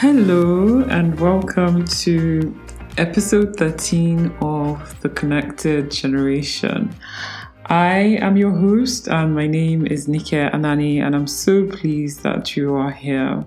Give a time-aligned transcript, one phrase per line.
[0.00, 2.56] Hello, and welcome to
[2.98, 6.94] episode 13 of The Connected Generation.
[7.66, 12.56] I am your host, and my name is Nike Anani, and I'm so pleased that
[12.56, 13.44] you are here.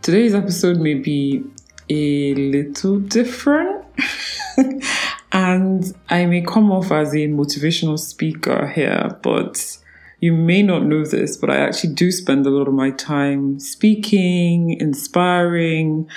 [0.00, 1.44] Today's episode may be
[1.90, 3.84] a little different,
[5.32, 9.76] and I may come off as a motivational speaker here, but
[10.22, 13.58] you may not know this, but I actually do spend a lot of my time
[13.58, 16.08] speaking, inspiring,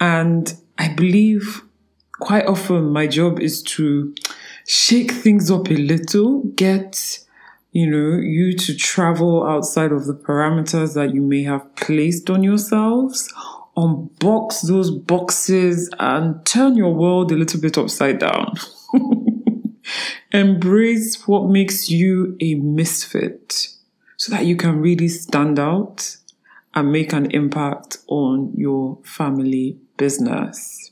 [0.00, 1.62] and I believe
[2.18, 4.14] quite often my job is to
[4.66, 7.20] shake things up a little, get
[7.70, 12.42] you know, you to travel outside of the parameters that you may have placed on
[12.42, 13.32] yourselves,
[13.76, 18.56] unbox those boxes and turn your world a little bit upside down.
[20.32, 23.68] Embrace what makes you a misfit
[24.16, 26.16] so that you can really stand out
[26.74, 30.90] and make an impact on your family business.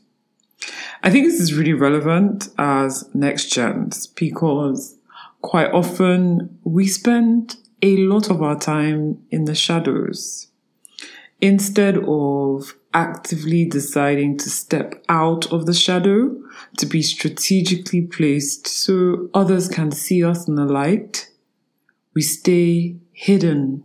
[1.03, 4.99] I think this is really relevant as next gens because
[5.41, 10.49] quite often we spend a lot of our time in the shadows
[11.41, 16.37] instead of actively deciding to step out of the shadow
[16.79, 21.31] to be strategically placed so others can see us in the light.
[22.15, 23.85] We stay hidden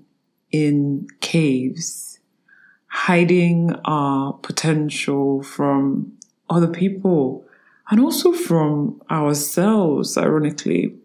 [0.52, 2.20] in caves,
[2.88, 6.14] hiding our potential from
[6.50, 7.46] other people
[7.90, 10.96] and also from ourselves, ironically.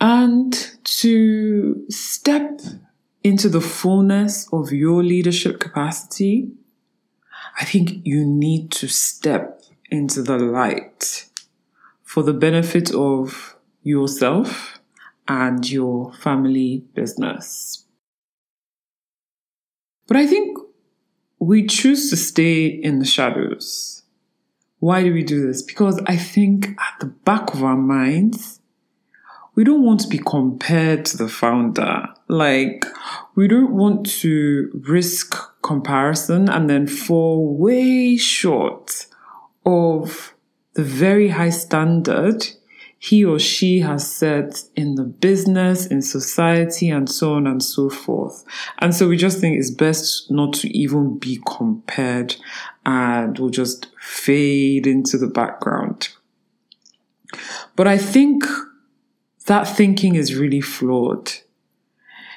[0.00, 0.52] And
[0.84, 2.60] to step
[3.26, 6.52] into the fullness of your leadership capacity,
[7.60, 11.26] I think you need to step into the light
[12.04, 14.78] for the benefit of yourself
[15.26, 17.84] and your family business.
[20.06, 20.56] But I think
[21.40, 24.04] we choose to stay in the shadows.
[24.78, 25.62] Why do we do this?
[25.62, 28.60] Because I think at the back of our minds,
[29.56, 32.06] we don't want to be compared to the founder.
[32.28, 32.84] Like,
[33.34, 39.06] we don't want to risk comparison and then fall way short
[39.64, 40.34] of
[40.74, 42.46] the very high standard
[42.98, 47.90] he or she has set in the business, in society, and so on and so
[47.90, 48.44] forth.
[48.78, 52.36] And so we just think it's best not to even be compared
[52.84, 56.08] and we'll just fade into the background.
[57.74, 58.44] But I think
[59.46, 61.32] that thinking is really flawed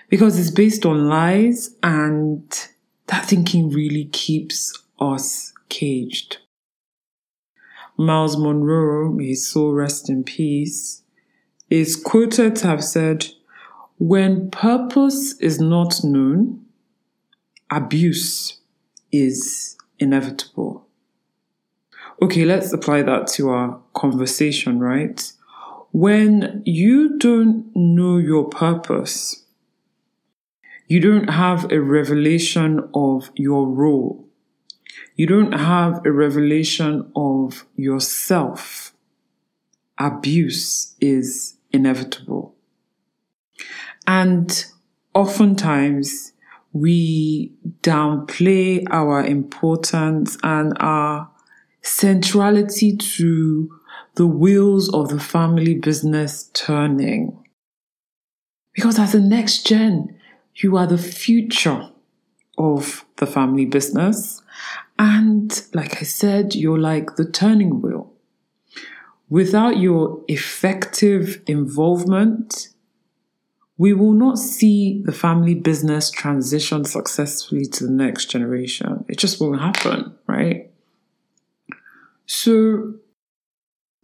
[0.09, 2.70] because it's based on lies and
[3.08, 6.38] that thinking really keeps us caged.
[7.97, 11.03] Myles Munroe, may his soul rest in peace,
[11.70, 13.28] is quoted to have said,
[13.97, 16.66] When purpose is not known,
[17.70, 18.59] abuse
[19.12, 20.88] is inevitable.
[22.22, 25.31] Okay, let's apply that to our conversation, right?
[25.91, 29.44] When you don't know your purpose,
[30.88, 34.28] you don't have a revelation of your role.
[35.16, 38.94] You don't have a revelation of yourself.
[39.97, 42.55] Abuse is inevitable.
[44.07, 44.66] And
[45.13, 46.33] oftentimes
[46.72, 51.29] we downplay our importance and our
[51.81, 53.78] centrality to
[54.16, 57.44] the wheels of the family business turning.
[58.74, 60.16] Because as the next gen,
[60.56, 61.90] you are the future
[62.58, 64.42] of the family business.
[64.97, 68.12] And like I said, you're like the turning wheel.
[69.30, 72.70] Without your effective involvement,
[73.78, 79.05] we will not see the family business transition successfully to the next generation.
[79.08, 80.70] It just won't happen, right?
[82.26, 82.96] So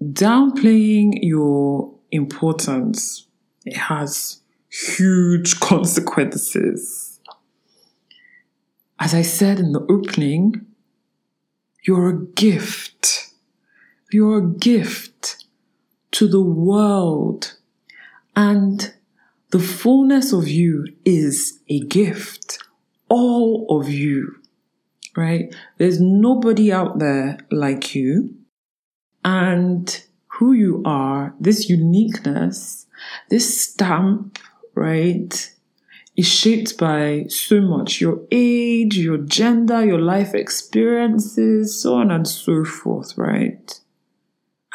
[0.02, 3.26] downplaying your importance
[3.66, 7.20] it has huge consequences.
[9.00, 10.66] As I said in the opening,
[11.84, 13.34] you're a gift.
[14.12, 15.46] You're a gift
[16.12, 17.58] to the world.
[18.36, 18.94] And
[19.52, 22.60] the fullness of you is a gift.
[23.10, 24.42] All of you,
[25.16, 25.54] right?
[25.78, 28.35] There's nobody out there like you
[29.26, 32.86] and who you are, this uniqueness,
[33.30, 34.38] this stamp,
[34.76, 35.52] right,
[36.16, 38.00] is shaped by so much.
[38.00, 43.80] Your age, your gender, your life experiences, so on and so forth, right?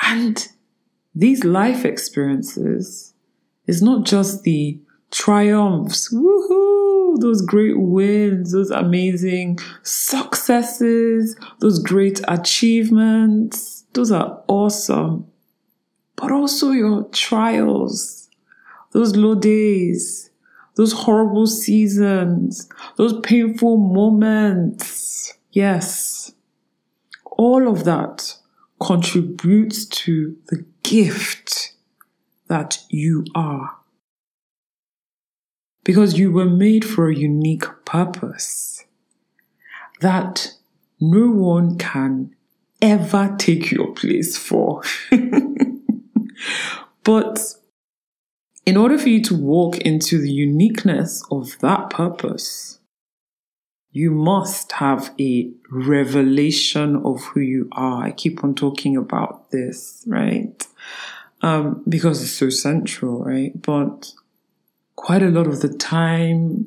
[0.03, 0.49] And
[1.15, 3.15] these life experiences
[3.67, 4.81] is not just the
[5.11, 6.90] triumphs, woohoo,
[7.21, 13.85] those great wins, those amazing successes, those great achievements.
[13.93, 15.27] Those are awesome.
[16.17, 18.29] But also your trials,
[18.93, 20.31] those low days,
[20.77, 25.35] those horrible seasons, those painful moments.
[25.53, 26.33] Yes.
[27.25, 28.37] All of that
[28.81, 31.75] contributes to the gift
[32.49, 33.80] that you are
[35.85, 38.85] because you were made for a unique purpose
[40.01, 40.53] that
[41.01, 42.35] no one can
[42.83, 44.83] ever take your place for.
[47.05, 47.55] but
[48.67, 52.79] in order for you to walk into the uniqueness of that purpose,
[53.93, 58.05] you must have a revelation of who you are.
[58.05, 60.67] I keep on talking about this, right?
[61.43, 63.61] Um, because it's so central, right?
[63.61, 64.13] But
[65.01, 66.67] quite a lot of the time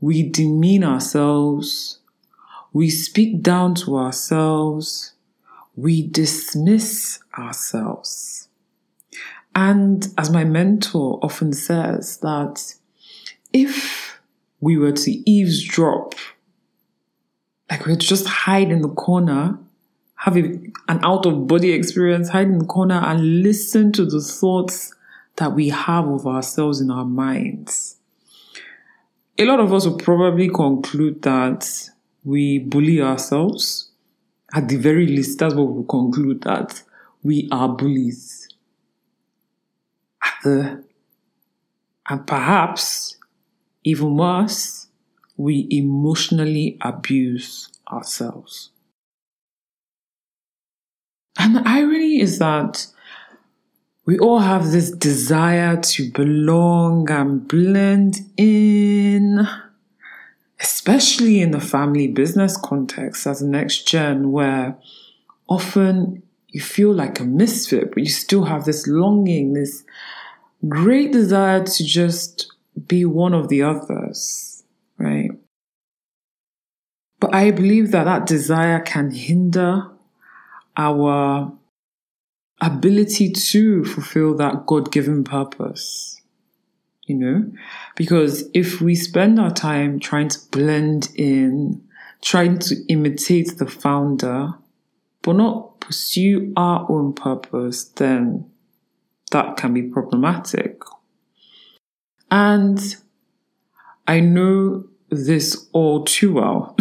[0.00, 1.98] we demean ourselves,
[2.72, 5.14] we speak down to ourselves,
[5.74, 8.48] we dismiss ourselves.
[9.52, 12.76] And as my mentor often says, that
[13.52, 14.20] if
[14.60, 16.14] we were to eavesdrop,
[17.68, 19.58] like we would just hide in the corner,
[20.14, 24.94] have an out of body experience, hide in the corner and listen to the thoughts
[25.36, 27.96] that we have of ourselves in our minds.
[29.38, 31.90] A lot of us will probably conclude that
[32.24, 33.90] we bully ourselves.
[34.52, 36.82] At the very least, that's what we'll conclude that
[37.22, 38.48] we are bullies.
[40.22, 40.84] At the,
[42.08, 43.16] and perhaps
[43.84, 44.88] even worse,
[45.36, 48.70] we emotionally abuse ourselves.
[51.38, 52.86] And the irony is that
[54.10, 59.46] we all have this desire to belong and blend in,
[60.58, 64.76] especially in the family business context as a next gen, where
[65.48, 69.84] often you feel like a misfit, but you still have this longing, this
[70.68, 72.52] great desire to just
[72.88, 74.64] be one of the others,
[74.98, 75.30] right?
[77.20, 79.88] But I believe that that desire can hinder
[80.76, 81.52] our
[82.60, 86.20] ability to fulfill that God given purpose.
[87.06, 87.52] You know,
[87.96, 91.82] because if we spend our time trying to blend in,
[92.22, 94.54] trying to imitate the founder,
[95.22, 98.48] but not pursue our own purpose, then
[99.32, 100.80] that can be problematic.
[102.30, 102.96] And
[104.06, 106.76] I know this all too well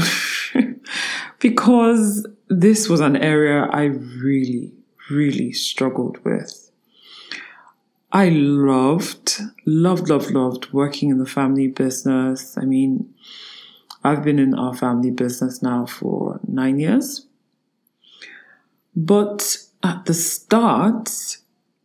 [1.40, 4.74] because this was an area I really,
[5.09, 6.71] really struggled with.
[8.11, 12.57] I loved, loved, loved, loved working in the family business.
[12.57, 13.13] I mean,
[14.03, 17.27] I've been in our family business now for nine years.
[18.95, 21.38] But at the start,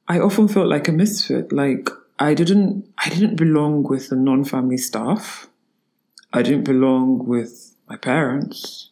[0.09, 1.53] I often felt like a misfit.
[1.53, 5.49] Like I didn't, I didn't belong with the non-family staff.
[6.33, 8.91] I didn't belong with my parents.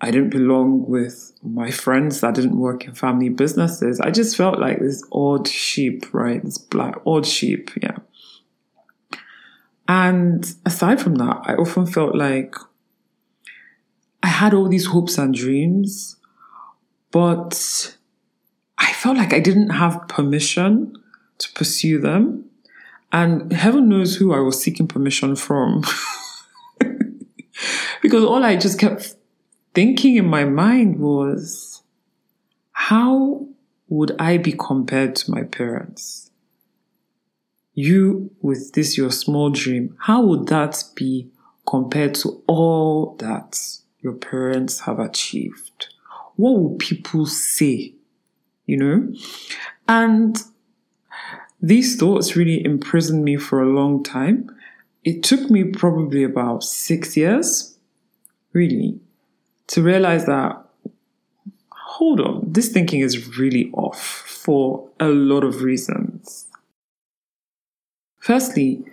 [0.00, 4.00] I didn't belong with my friends that didn't work in family businesses.
[4.00, 6.42] I just felt like this odd sheep, right?
[6.42, 7.98] This black odd sheep, yeah.
[9.86, 12.54] And aside from that, I often felt like
[14.22, 16.16] I had all these hopes and dreams,
[17.10, 17.96] but
[18.78, 20.96] I felt like I didn't have permission
[21.38, 22.44] to pursue them.
[23.12, 25.82] And heaven knows who I was seeking permission from.
[28.02, 29.16] because all I just kept
[29.74, 31.82] thinking in my mind was,
[32.72, 33.46] how
[33.88, 36.30] would I be compared to my parents?
[37.74, 41.30] You with this, your small dream, how would that be
[41.66, 43.58] compared to all that
[44.00, 45.88] your parents have achieved?
[46.36, 47.94] What will people say?
[48.66, 49.12] You know?
[49.88, 50.36] And
[51.60, 54.50] these thoughts really imprisoned me for a long time.
[55.04, 57.78] It took me probably about six years,
[58.52, 59.00] really,
[59.70, 60.64] to realize that,
[61.70, 66.46] hold on, this thinking is really off for a lot of reasons.
[68.18, 68.84] Firstly,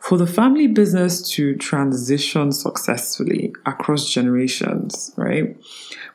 [0.00, 5.56] for the family business to transition successfully across generations, right?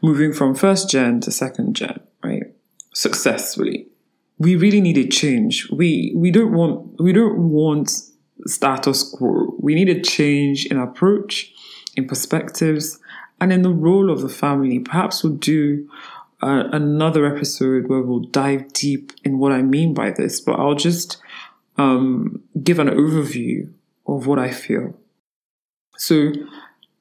[0.03, 2.43] Moving from first gen to second gen, right?
[2.93, 3.88] Successfully.
[4.38, 5.70] We really need a change.
[5.72, 7.91] We we don't want we don't want
[8.46, 9.55] status quo.
[9.60, 11.51] We need a change in approach,
[11.96, 13.00] in perspectives,
[13.44, 14.80] and in the role of the family.
[14.80, 15.90] Perhaps we'll do
[16.42, 20.76] uh, another episode where we'll dive deep in what I mean by this, but I'll
[20.76, 21.18] just
[21.78, 23.70] um, give an overview
[24.08, 24.96] of what I feel.
[25.98, 26.32] So,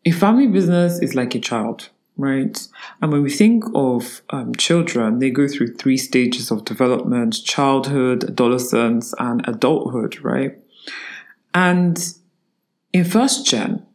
[0.05, 2.69] a family business is like a child, right?
[3.01, 8.25] And when we think of um, children, they go through three stages of development childhood,
[8.25, 10.59] adolescence, and adulthood, right?
[11.55, 11.97] And
[12.93, 13.87] in first gen,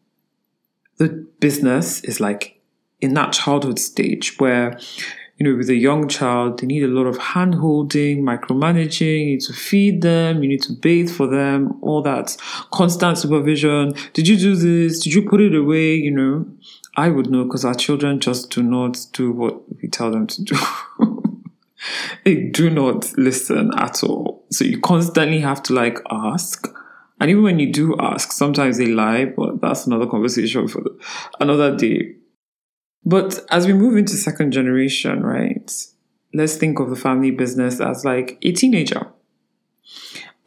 [0.98, 2.60] the business is like
[3.00, 4.78] in that childhood stage where
[5.38, 9.26] you know, with a young child, they need a lot of hand holding, micromanaging, you
[9.26, 12.36] need to feed them, you need to bathe for them, all that
[12.72, 13.94] constant supervision.
[14.14, 15.00] Did you do this?
[15.00, 15.94] Did you put it away?
[15.94, 16.46] You know,
[16.96, 20.44] I would know because our children just do not do what we tell them to
[20.44, 20.58] do.
[22.26, 24.44] they do not listen at all.
[24.52, 26.68] So you constantly have to like ask.
[27.20, 30.84] And even when you do ask, sometimes they lie, but that's another conversation for
[31.40, 32.16] another day.
[33.06, 35.72] But as we move into second generation, right?
[36.34, 39.08] Let's think of the family business as like a teenager.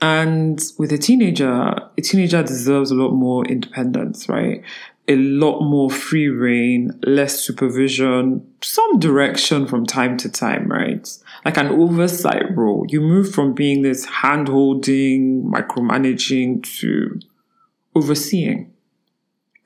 [0.02, 4.62] And with a teenager, a teenager deserves a lot more independence, right?
[5.08, 11.08] A lot more free reign, less supervision, some direction from time to time, right?
[11.44, 12.86] Like an oversight role.
[12.88, 17.18] You move from being this hand holding, micromanaging to
[17.94, 18.72] overseeing,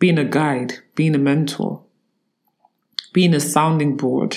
[0.05, 1.85] being a guide, being a mentor
[3.15, 4.37] being a sounding board.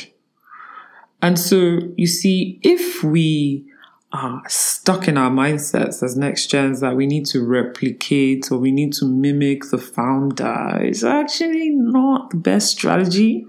[1.22, 3.66] And so you see, if we
[4.14, 8.72] are stuck in our mindsets as next gens that we need to replicate or we
[8.72, 13.46] need to mimic the founder, it's actually not the best strategy.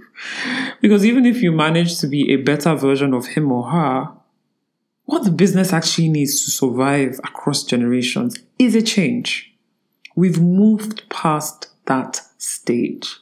[0.81, 4.09] Because even if you manage to be a better version of him or her,
[5.05, 9.55] what the business actually needs to survive across generations is a change.
[10.17, 13.17] We've moved past that stage.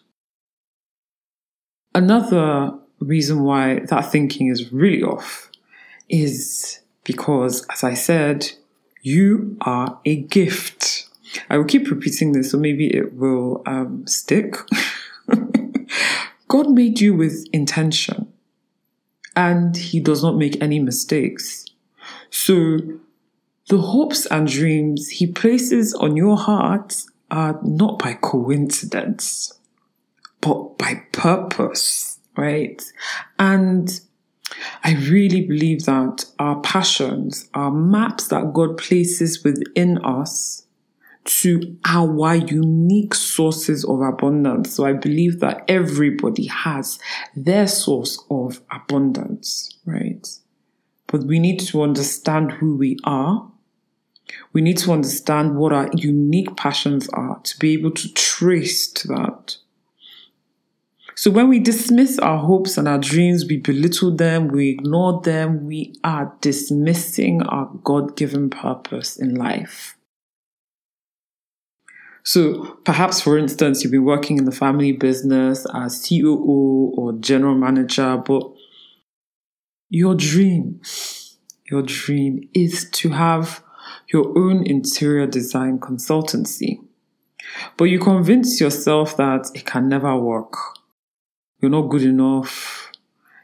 [1.94, 5.50] Another reason why that thinking is really off
[6.08, 8.50] is because, as I said,
[9.00, 11.08] you are a gift.
[11.48, 14.56] I will keep repeating this, so maybe it will um, stick.
[16.48, 18.32] God made you with intention,
[19.34, 21.64] and He does not make any mistakes.
[22.30, 22.78] So,
[23.68, 29.52] the hopes and dreams He places on your heart are not by coincidence
[30.40, 32.82] but by purpose, right?
[33.38, 34.00] And
[34.84, 40.66] I really believe that our passions are maps that God places within us
[41.24, 44.72] to our unique sources of abundance.
[44.72, 47.00] So I believe that everybody has
[47.34, 50.24] their source of abundance, right?
[51.08, 53.50] But we need to understand who we are.
[54.52, 59.08] We need to understand what our unique passions are to be able to trace to
[59.08, 59.56] that.
[61.14, 65.66] So when we dismiss our hopes and our dreams, we belittle them, we ignore them,
[65.66, 69.96] we are dismissing our God given purpose in life.
[72.22, 77.54] So perhaps, for instance, you've been working in the family business as COO or general
[77.54, 78.42] manager, but
[79.88, 80.82] your dream,
[81.70, 83.62] your dream is to have
[84.16, 86.80] your own interior design consultancy.
[87.76, 90.56] But you convince yourself that it can never work
[91.60, 92.92] you're not good enough.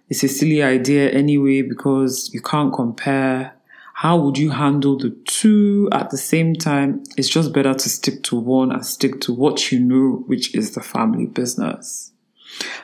[0.09, 3.55] It's a silly idea anyway because you can't compare.
[3.95, 7.03] How would you handle the two at the same time?
[7.17, 10.73] It's just better to stick to one and stick to what you know, which is
[10.73, 12.13] the family business.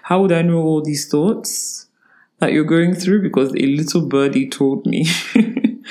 [0.02, 1.86] How would I know all these thoughts
[2.38, 3.22] that you're going through?
[3.22, 5.06] Because a little birdie told me.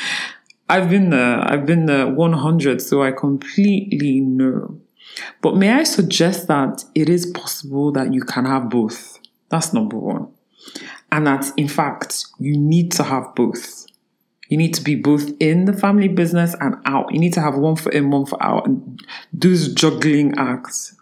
[0.70, 1.40] I've been there.
[1.40, 4.80] I've been there 100, so I completely know.
[5.42, 9.20] But may I suggest that it is possible that you can have both?
[9.50, 10.28] That's number one.
[11.12, 13.86] And that, in fact, you need to have both.
[14.50, 17.14] You need to be both in the family business and out.
[17.14, 19.02] You need to have one foot in, one foot out, and
[19.38, 20.96] do those juggling acts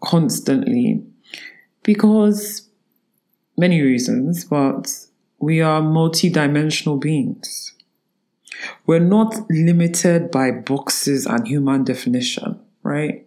[0.00, 1.02] constantly.
[1.82, 2.68] Because
[3.56, 5.06] many reasons, but
[5.38, 7.74] we are multi-dimensional beings.
[8.86, 13.26] We're not limited by boxes and human definition, right?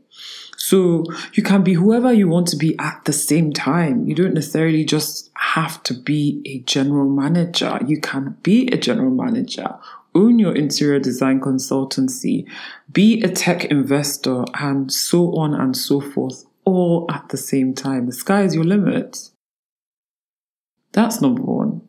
[0.58, 4.08] So you can be whoever you want to be at the same time.
[4.08, 7.80] You don't necessarily just have to be a general manager.
[7.86, 9.76] You can be a general manager,
[10.14, 12.48] own your interior design consultancy,
[12.92, 18.06] be a tech investor, and so on and so forth, all at the same time.
[18.06, 19.30] The sky is your limit.
[20.92, 21.82] That's number one.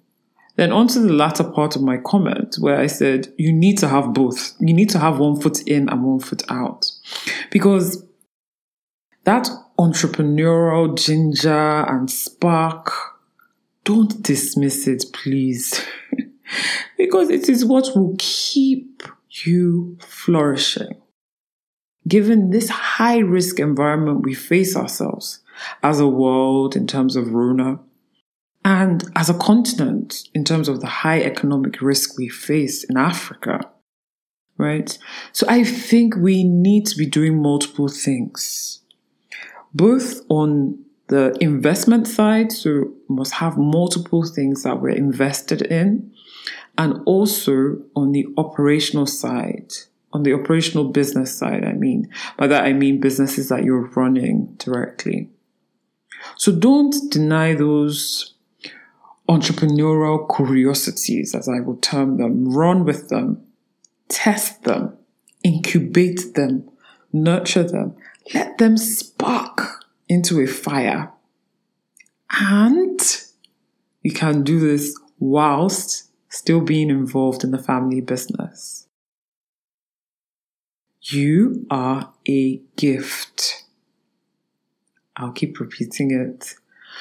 [0.63, 3.89] Then on to the latter part of my comment where I said you need to
[3.89, 4.55] have both.
[4.61, 6.89] You need to have one foot in and one foot out.
[7.51, 8.07] Because
[9.25, 12.93] that entrepreneurial ginger and spark,
[13.83, 15.85] don't dismiss it, please.
[16.97, 19.03] because it is what will keep
[19.45, 20.95] you flourishing.
[22.07, 25.41] Given this high risk environment we face ourselves
[25.83, 27.81] as a world in terms of Rona,
[28.65, 33.61] and as a continent in terms of the high economic risk we face in Africa,
[34.57, 34.97] right?
[35.33, 38.81] So I think we need to be doing multiple things,
[39.75, 40.79] both on
[41.09, 46.13] the investment side, so must have multiple things that we're invested in,
[46.79, 49.73] and also on the operational side,
[50.13, 52.09] on the operational business side, I mean.
[52.39, 55.29] By that I mean businesses that you're running directly.
[56.37, 58.32] So don't deny those
[59.29, 62.49] entrepreneurial curiosities, as I will term them.
[62.49, 63.43] Run with them,
[64.09, 64.97] test them,
[65.43, 66.69] incubate them,
[67.13, 67.95] nurture them,
[68.35, 71.13] let them spark into a fire.
[72.31, 73.01] And
[74.03, 78.87] you can do this whilst still being involved in the family business.
[81.03, 83.65] You are a gift.
[85.17, 86.55] I'll keep repeating it.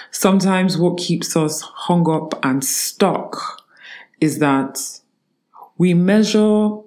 [0.09, 3.61] Sometimes what keeps us hung up and stuck
[4.19, 4.79] is that
[5.77, 6.77] we measure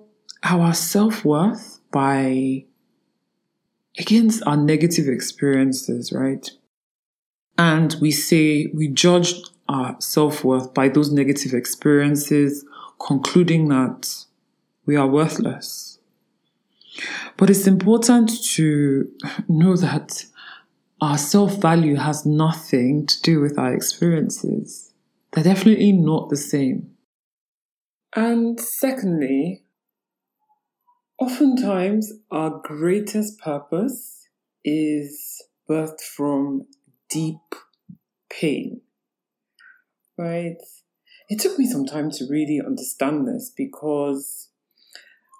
[0.42, 2.64] our self worth by
[3.98, 6.50] against our negative experiences, right?
[7.56, 9.34] And we say we judge
[9.68, 12.64] our self worth by those negative experiences,
[13.04, 14.24] concluding that
[14.86, 15.98] we are worthless.
[17.36, 19.10] But it's important to
[19.48, 20.24] know that
[21.04, 24.90] our self value has nothing to do with our experiences.
[25.32, 26.94] They're definitely not the same.
[28.16, 29.64] And secondly,
[31.20, 34.28] oftentimes our greatest purpose
[34.64, 36.68] is birthed from
[37.10, 37.54] deep
[38.30, 38.80] pain,
[40.16, 40.56] right?
[41.28, 44.48] It took me some time to really understand this because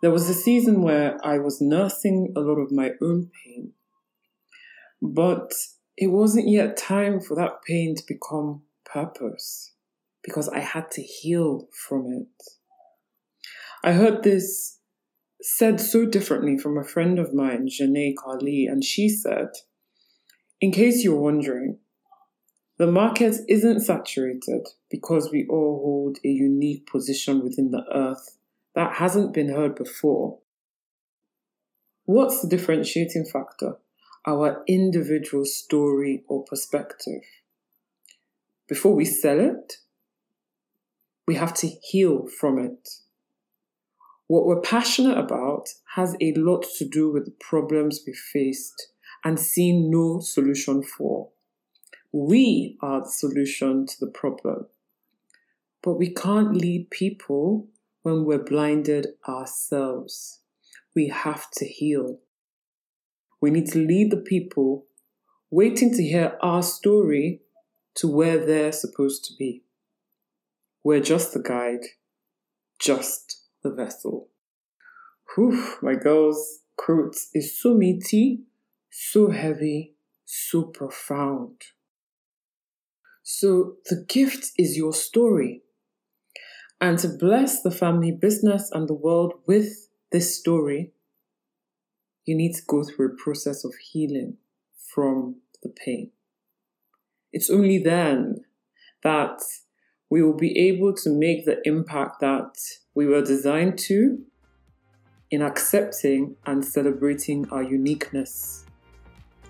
[0.02, 3.72] there was a season where I was nursing a lot of my own pain
[5.12, 5.52] but
[5.96, 9.72] it wasn't yet time for that pain to become purpose
[10.22, 12.44] because I had to heal from it.
[13.84, 14.78] I heard this
[15.42, 19.48] said so differently from a friend of mine, Janae Carly, and she said,
[20.60, 21.78] In case you're wondering,
[22.78, 28.38] the market isn't saturated because we all hold a unique position within the earth
[28.74, 30.38] that hasn't been heard before.
[32.06, 33.76] What's the differentiating factor?
[34.26, 37.22] Our individual story or perspective.
[38.68, 39.74] Before we sell it,
[41.26, 42.88] we have to heal from it.
[44.26, 48.88] What we're passionate about has a lot to do with the problems we faced
[49.22, 51.30] and seen no solution for.
[52.12, 54.66] We are the solution to the problem.
[55.82, 57.68] But we can't lead people
[58.02, 60.40] when we're blinded ourselves.
[60.94, 62.20] We have to heal.
[63.44, 64.87] We need to lead the people
[65.50, 67.42] waiting to hear our story
[67.96, 69.64] to where they're supposed to be.
[70.83, 71.85] We're just the guide,
[72.80, 74.28] just the vessel.
[75.35, 78.44] Whew, my girl's quote is so meaty,
[78.88, 79.92] so heavy,
[80.24, 81.64] so profound.
[83.22, 85.64] So the gift is your story.
[86.80, 90.93] And to bless the family business and the world with this story,
[92.24, 94.37] you need to go through a process of healing
[94.76, 96.10] from the pain.
[97.32, 98.44] It's only then
[99.02, 99.40] that
[100.08, 102.54] we will be able to make the impact that
[102.94, 104.18] we were designed to
[105.30, 108.64] in accepting and celebrating our uniqueness.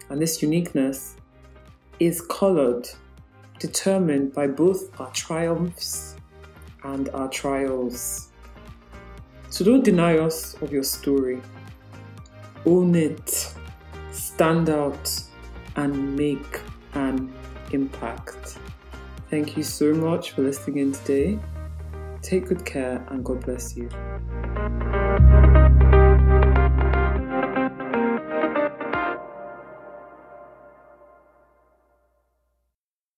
[0.08, 1.16] And this uniqueness
[2.00, 2.88] is colored,
[3.58, 6.16] determined by both our triumphs
[6.82, 8.30] and our trials.
[9.50, 11.40] So don't deny us of your story
[12.66, 13.54] own it,
[14.12, 15.10] stand out,
[15.76, 16.60] and make
[16.94, 17.32] an
[17.72, 18.58] impact.
[19.30, 21.38] Thank you so much for listening in today.
[22.22, 23.88] Take good care and God bless you.